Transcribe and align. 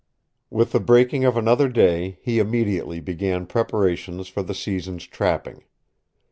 With 0.49 0.71
the 0.71 0.79
breaking 0.79 1.25
of 1.25 1.37
another 1.37 1.69
day 1.69 2.17
he 2.23 2.39
immediately 2.39 2.99
began 2.99 3.45
preparations 3.45 4.27
for 4.27 4.41
the 4.41 4.55
season's 4.55 5.05
trapping. 5.05 5.63